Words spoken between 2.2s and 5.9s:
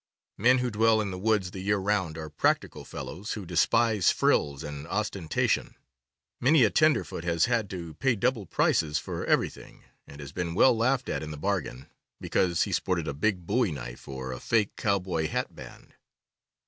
practical fellows who despise frills and ostentation.